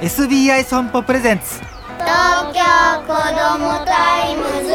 [0.00, 1.60] SBI 損保プレゼンツ。
[1.98, 4.72] TOKYOこども TIMES。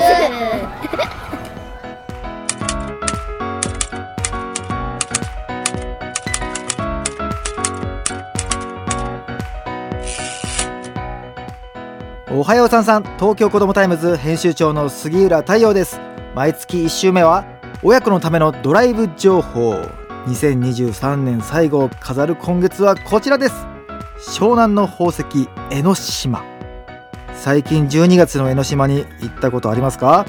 [12.32, 13.04] おはようさんさん。
[13.18, 14.16] TOKYOこども TIMES。
[14.18, 16.00] 編集長の杉浦太陽です。
[16.36, 17.46] 毎月1週目は
[17.82, 19.74] 親子のためのドライブ情報。
[20.28, 23.75] 2023年最後を飾る今月はこちらです
[24.28, 25.24] 湘南の宝石
[25.70, 26.44] 江ノ島。
[27.36, 30.26] 最近12月の江ノ島に行ったことありますか？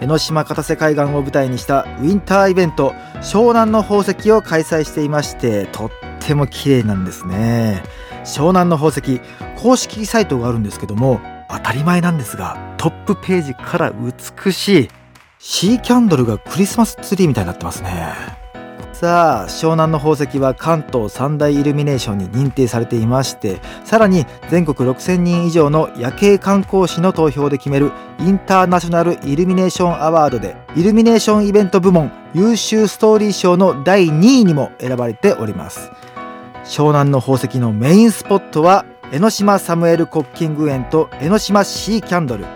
[0.00, 2.90] 江ノ島片瀬海岸を舞台にしたウィンターイベント
[3.22, 5.90] 湘南の宝石を開催していましてとっ
[6.20, 7.82] ても綺麗なんですね。
[8.22, 9.20] 湘南の宝石
[9.56, 11.18] 公式サイトがあるんですけども
[11.50, 14.88] 当たり前なんですがトップページから美しい
[15.38, 18.12] シーキャンドルがクリスマスツリーみたいになってますね。
[18.98, 35.92] さあ湘南の宝石は関東三大イルミネーションに認定されていましてさらに全国6000人以上の夜景観光士の投票で決めるインターナショナルイルミネーションアワードでイルミネーションイベント部門優秀ストーリー賞の第2位にも選ばれております。
[36.64, 42.46] 湘南の宝石のメインスポットは江ノ島サムエルコッキング園と江ノ島シーキャンドル。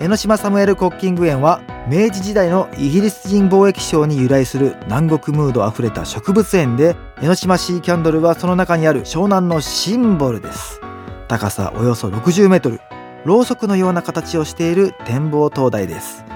[0.00, 10.82] 江ノ島サムエルコッキング園は明治時代のイギリス人貿易商に由来する南国ムードあふれた植物園で江ノ島シーキャンドルはその中にある湘南のシンボルです。
[11.28, 12.82] 高さおよそ60メートル
[13.24, 16.26] ろうそくのような形をしている展望灯台です。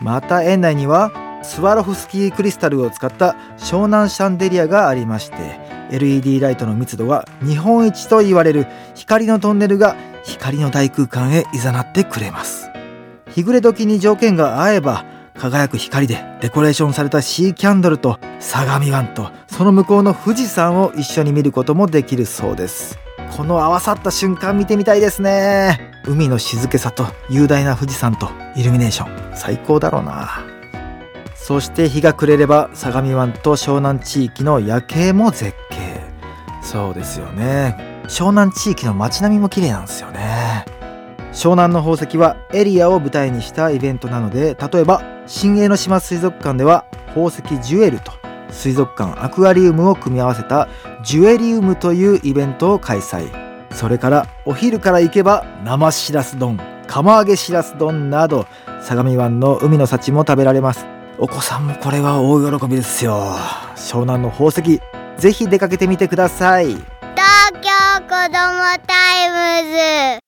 [0.00, 1.10] また園内には
[1.42, 5.36] スワロフスキークリスタルを使った湘南シャンデリアがありまして
[5.90, 12.71] LED ライトの密度が日本一と言われる光のトンネルが光の大空間へ誘ってくれます。
[13.34, 22.98] 日暮れ時に条件が合えば輝く光でデコレーションされたシーキャンドルと相模湾とその向こうの富士山を一緒に見ることもできるそうです。
[23.34, 25.92] この合わさった瞬間見てみたいですね。
[26.04, 29.36] 海の静けさと雄大な富士山とイルミネーション。
[29.36, 30.44] 最高だろうな。
[31.34, 36.02] そして日が暮れれば相模湾と湘南地域の夜景も絶景。
[36.62, 38.02] そうですよね。
[38.08, 40.51] 湘南地域の街並みも綺麗なんですよね。
[41.32, 48.12] 湘南の宝石はエリアを舞台にしたイベントなので例えば新江ノ島水族館では宝石ジュエルと
[48.50, 50.68] 水族館アクアリウムを組み合わせた
[51.02, 53.30] ジュエリウムというイベントを開催。
[53.72, 58.46] それからお昼から行けば生しらす丼釜揚げしらす丼など
[58.82, 60.84] 相模湾の海の幸も食べられます。
[61.18, 63.34] お子さんもこれは大喜びですよ。
[63.74, 64.80] 湘南の宝石
[65.16, 66.66] ぜひ出かけてみてください。
[66.66, 66.82] 東
[67.62, 67.70] 京
[68.02, 70.21] 子どもタイムズ。